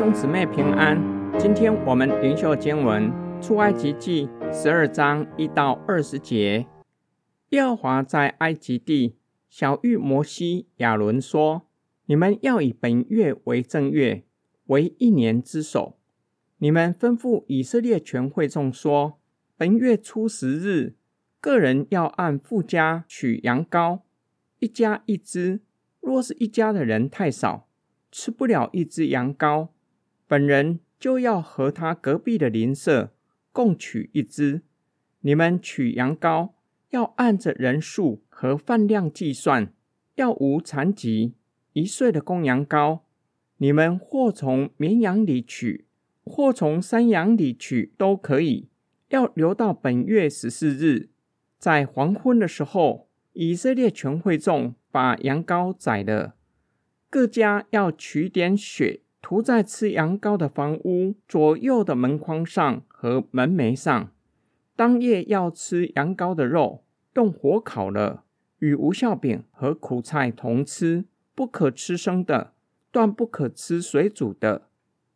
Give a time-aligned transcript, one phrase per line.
[0.00, 0.98] 兄姊妹平安。
[1.38, 3.12] 今天我们灵修经文
[3.42, 6.66] 出埃及记十二章一到二十节。
[7.50, 9.18] 耶和华在埃及地
[9.50, 11.66] 小谕摩西、亚伦说
[12.08, 14.24] ：“你们要以本月为正月，
[14.68, 15.98] 为一年之首。
[16.56, 19.20] 你们吩咐以色列全会众说：
[19.58, 20.94] 本月初十日，
[21.42, 24.00] 个人要按富家取羊羔，
[24.60, 25.60] 一家一只。
[26.00, 27.68] 若是一家的人太少，
[28.10, 29.68] 吃不了一只羊羔，
[30.30, 33.12] 本人就要和他隔壁的邻舍
[33.50, 34.62] 共取一只。
[35.22, 36.50] 你们取羊羔
[36.90, 39.74] 要按着人数和饭量计算，
[40.14, 41.34] 要无残疾。
[41.72, 43.00] 一岁的公羊羔，
[43.56, 45.86] 你们或从绵羊里取，
[46.22, 48.68] 或从山羊里取都可以。
[49.08, 51.08] 要留到本月十四日，
[51.58, 56.36] 在黄昏的时候，以色列全会众把羊羔宰了。
[57.08, 64.10] 各家要取点血，涂在吃羊羔的房屋左右的门框上和门楣上。
[64.74, 68.24] 当夜要吃羊羔的肉，用火烤了，
[68.60, 71.04] 与无效饼和苦菜同吃，
[71.34, 72.54] 不可吃生的，
[72.90, 74.68] 断不可吃水煮的。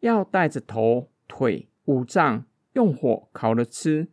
[0.00, 4.08] 要带着头、腿、五脏，用火烤了吃，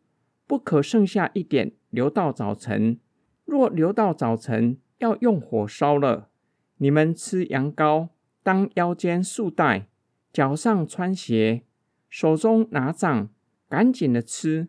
[0.45, 2.99] 不可剩下一点留到早晨。
[3.45, 6.29] 若留到早晨，要用火烧了。
[6.77, 8.09] 你们吃羊羔，
[8.43, 9.87] 当腰间束带，
[10.31, 11.63] 脚上穿鞋，
[12.09, 13.29] 手中拿杖，
[13.67, 14.67] 赶紧的吃。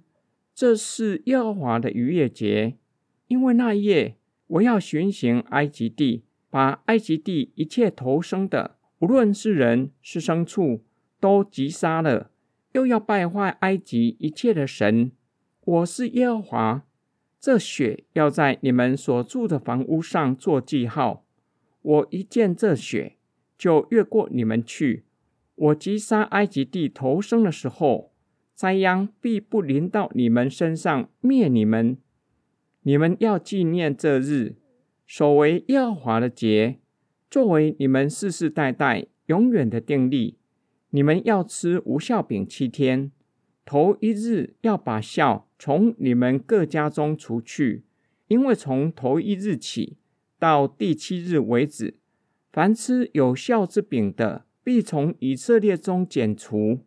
[0.54, 2.76] 这是耶和华的逾越节，
[3.28, 10.82] 因为那夜我要巡行埃及地，把埃及地一切投生的，无论是人是牲畜，
[11.18, 12.30] 都击杀了，
[12.72, 15.12] 又要败坏埃及一切的神。
[15.64, 16.84] 我是耶和华，
[17.38, 21.24] 这血要在你们所住的房屋上做记号。
[21.80, 23.16] 我一见这血，
[23.61, 25.05] 就越过你们去。
[25.55, 28.11] 我击杀埃及地头生的时候，
[28.54, 31.99] 灾殃必不临到你们身上，灭你们。
[32.84, 34.56] 你们要纪念这日，
[35.06, 36.78] 守为耶和华的节，
[37.31, 40.38] 作为你们世世代代永远的定例。
[40.88, 43.12] 你们要吃无效饼七天，
[43.66, 47.84] 头一日要把孝从你们各家中除去，
[48.28, 49.99] 因为从头一日起。
[50.38, 52.00] 到第七日为止，
[52.53, 56.81] 凡吃有效之饼的，必从以色列中剪除。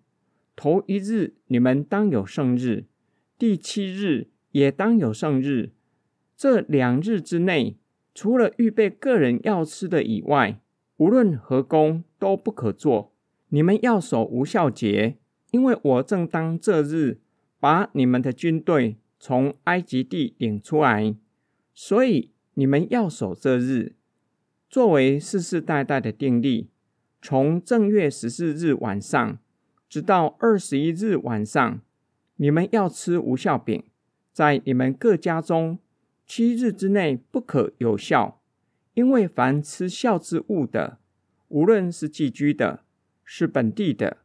[0.55, 2.85] 头一日你们当有圣日，
[3.37, 5.71] 第七日也当有圣日。
[6.35, 7.77] 这两日之内，
[8.13, 10.59] 除了预备个人要吃的以外，
[10.97, 13.13] 无论何工都不可做。
[13.49, 15.17] 你们要守无效节，
[15.51, 17.21] 因为我正当这日
[17.59, 21.15] 把你们的军队从埃及地领出来，
[21.73, 22.31] 所以。
[22.55, 23.95] 你们要守这日，
[24.73, 26.67] 作为世世代代的定例，
[27.21, 29.37] 从正月十四日晚上
[29.87, 31.79] 直到二十一日晚上，
[32.37, 33.83] 你们要吃无效饼，
[34.31, 35.77] 在你们各家中
[36.25, 38.41] 七日之内不可有效，
[38.95, 40.97] 因为凡吃效之物的，
[41.49, 42.83] 无论是寄居的，
[43.23, 44.17] 是本地的，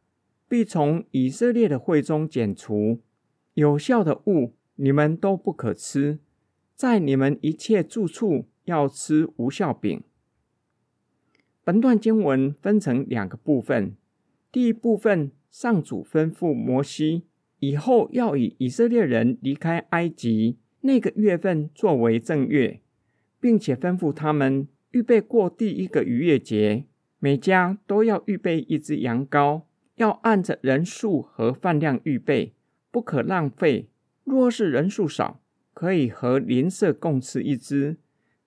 [0.47, 2.99] 必从以色列的会中剪除。
[3.53, 6.17] 有效的物，你们都不可吃。
[6.73, 10.01] 在你们一切住处要吃无效饼。
[11.69, 13.95] 本段经文分成两个部分。
[14.51, 17.27] 第一部分，上主吩咐摩西，
[17.59, 22.81] 以后要以以色列人离开埃及那个月份作为正月，
[23.39, 26.85] 并且吩咐他们预备过第一个逾越节，
[27.19, 29.61] 每家都要预备一只羊羔，
[29.97, 32.55] 要按着人数和饭量预备，
[32.89, 33.89] 不可浪费。
[34.23, 35.39] 若是人数少，
[35.75, 37.97] 可以和邻舍共吃一只，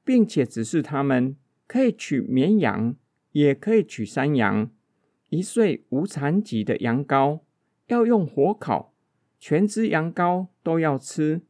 [0.04, 1.36] 并且指示他们
[1.68, 2.96] 可以取绵羊，
[3.32, 4.70] 也可以取山羊。
[5.28, 7.40] 一岁无残疾的羊羔
[7.88, 8.94] 要用火烤，
[9.38, 11.42] 全只羊羔都要吃，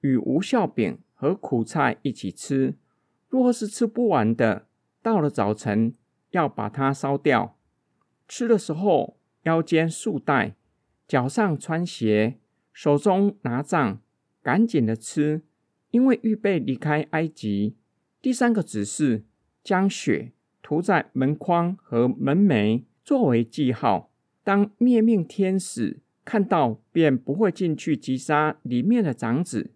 [0.00, 2.76] 与无效饼和苦菜一起吃。
[3.28, 4.66] 若是吃不完的，
[5.02, 5.94] 到了早晨
[6.30, 7.58] 要把它烧掉。
[8.28, 10.56] 吃的时候腰间束带，
[11.08, 12.38] 脚上穿鞋，
[12.72, 14.00] 手中拿杖。
[14.42, 15.42] 赶紧的吃，
[15.92, 17.76] 因为预备离开埃及。
[18.20, 19.24] 第三个指示，
[19.62, 20.32] 将血
[20.62, 24.10] 涂在门框和门楣，作为记号。
[24.44, 29.72] 当灭命天使看到，便不会进去击杀里面的长子。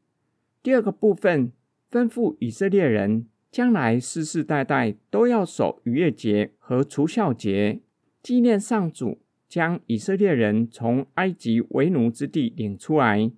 [0.62, 1.52] 第二个部分，
[1.90, 7.80] 吩咐以色列人，将来世世代代都要守逾越节和除孝节，
[8.22, 9.18] 纪念上主
[9.48, 13.30] 将以色列人从埃及为奴之地领出来。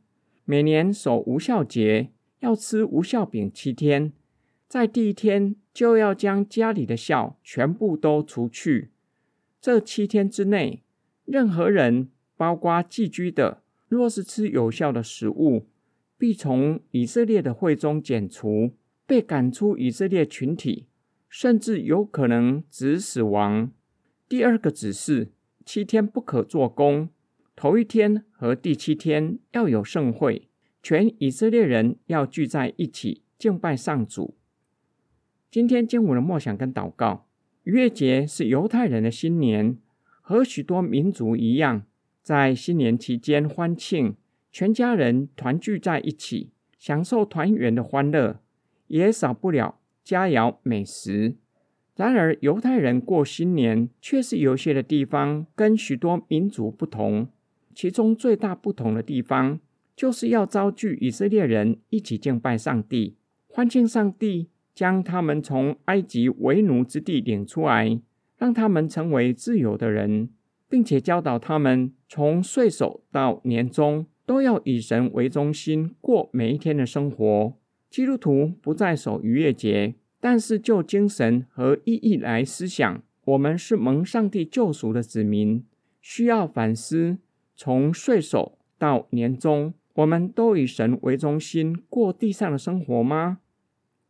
[0.44, 2.10] 每年守无效节，
[2.40, 4.12] 要吃无效饼七天，
[4.66, 8.90] 在第一天就要将家里的孝全部都除去。
[9.60, 10.82] 这七天之内，
[11.24, 15.68] 任何人，包括寄居的，若是吃有效的食物，
[16.18, 18.72] 必从以色列的会中剪除，
[19.06, 20.86] 被赶出以色列群体，
[21.28, 23.70] 甚至有可能指死亡。
[24.28, 25.30] 第二个指示：
[25.64, 27.10] 七天不可做工，
[27.54, 30.48] 头一天和第七天要有盛会，
[30.82, 34.34] 全以色列人要聚在一起敬拜上主。
[35.50, 37.26] 今天经文的默想跟祷告，
[37.64, 39.78] 逾越节是犹太人的新年，
[40.20, 41.84] 和许多民族一样，
[42.22, 44.14] 在新年期间欢庆，
[44.52, 48.42] 全家人团聚在一起，享受团圆的欢乐，
[48.88, 51.36] 也少不了佳肴美食。
[51.96, 57.28] 然而，犹太人过新年却是有些的地方跟许多民族不同，
[57.74, 59.58] 其中最大不同的地方，
[59.96, 63.16] 就是要召聚以色列人一起敬拜上帝，
[63.48, 64.50] 欢庆上帝。
[64.78, 68.00] 将他们从埃及为奴之地领出来，
[68.36, 70.30] 让他们成为自由的人，
[70.68, 77.54] 并且教导他们从岁首到年终都要以神为中心过每一天的生活。
[77.90, 85.64] 基督徒不再守逾越节，但是就精神和意义来思想，我们是蒙上帝救赎的子民，
[86.00, 87.18] 需要反思：
[87.56, 93.40] 从岁首到年终，我们都以神为中心过地上的生活吗？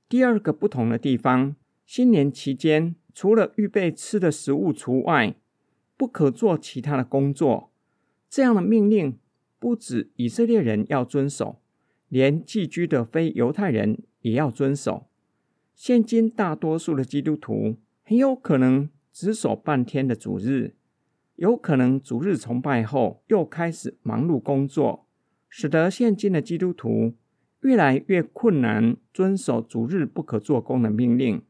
[0.09, 5.35] 第二个不同的地方，新年期间除了预备吃的食物除外，
[5.99, 7.71] 不可做其他的工作。
[8.31, 9.19] 这样的命令
[9.59, 11.61] 不止以色列人要遵守，
[12.09, 15.09] 连寄居的非犹太人也要遵守。
[15.75, 20.75] 现今大多数的基督徒很有可能只守半天的主日，
[21.37, 25.07] 有可能主日崇拜后又开始忙碌工作，
[25.51, 27.13] 使得现今的基督徒。
[27.63, 31.43] 越来越困难遵守主日不可做工的命令。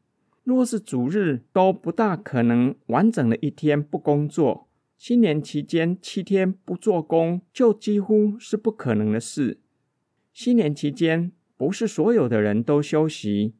[0.43, 4.67] 若是主日都不大可能完整的一天不工作，
[4.97, 9.59] 新年期间七天不做工就几乎是不可能的事。
[10.33, 13.53] 新年期间不是所有的人都休息，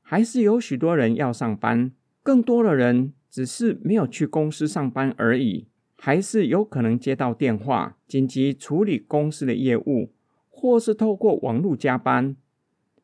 [0.00, 1.92] 还是有许多人要上班。
[2.22, 10.12] 更多的人只是没有去公司上班而已，还是有可能接到电话，紧急处理公司的业务。
[10.62, 12.36] 或是透过网络加班，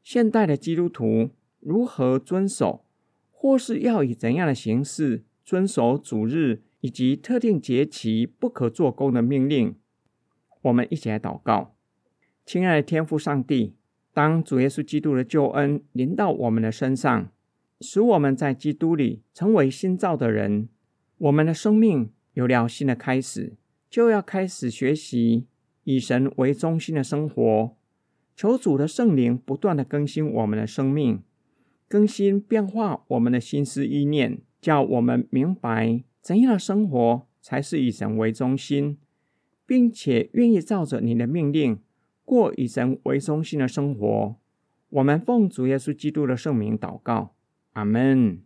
[0.05, 2.85] 现代的基督徒如何遵守，
[3.33, 9.75] 或是要以怎样的形式遵守主日以及特定节期不可做工的命令？
[10.63, 11.75] 我们一起来祷告，
[12.47, 13.75] 亲爱的天父上帝，
[14.15, 17.33] 当主耶稣基督的救恩临到我们的身上，
[17.81, 20.69] 使我们在基督里成为新造的人，
[21.17, 23.57] 我们的生命有了新的开始，
[23.91, 25.49] 就要开始学习。
[25.91, 27.75] 以神为中心的生活，
[28.37, 31.23] 求主的圣灵不断的更新我们的生命，
[31.89, 38.99] 更新变化我们的心思意念，叫我们明白怎样的生活才是以神为中心，
[39.65, 41.79] 并且愿意照着你的命令
[42.23, 44.37] 过以神为中心的生活。
[44.91, 47.35] 我们奉主耶稣基督的圣名祷告，
[47.73, 48.43] 阿门。